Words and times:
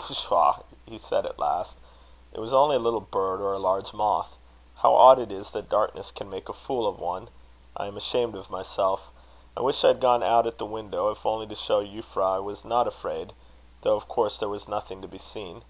"Pshaw!" 0.00 0.58
he 0.84 0.98
said 0.98 1.26
at 1.26 1.38
last. 1.38 1.76
"It 2.32 2.40
was 2.40 2.52
only 2.52 2.74
a 2.74 2.78
little 2.80 3.00
bird, 3.00 3.40
or 3.40 3.52
a 3.52 3.58
large 3.60 3.94
moth. 3.94 4.36
How 4.78 4.92
odd 4.96 5.20
it 5.20 5.30
is 5.30 5.52
that 5.52 5.68
darkness 5.68 6.10
can 6.10 6.28
make 6.28 6.48
a 6.48 6.52
fool 6.52 6.88
of 6.88 6.98
one! 6.98 7.28
I 7.76 7.86
am 7.86 7.96
ashamed 7.96 8.34
of 8.34 8.50
myself. 8.50 9.12
I 9.56 9.60
wish 9.60 9.84
I 9.84 9.94
had 9.94 10.00
gone 10.00 10.24
out 10.24 10.44
at 10.44 10.58
the 10.58 10.66
window, 10.66 11.10
if 11.10 11.24
only 11.24 11.46
to 11.46 11.54
show 11.54 11.80
Euphra 11.84 12.34
I 12.34 12.40
was 12.40 12.64
not 12.64 12.88
afraid, 12.88 13.32
though 13.82 13.94
of 13.94 14.08
course 14.08 14.38
there 14.38 14.48
was 14.48 14.66
nothing 14.66 15.02
to 15.02 15.06
be 15.06 15.18
seen." 15.18 15.62